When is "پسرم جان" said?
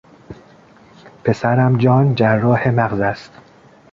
1.23-2.15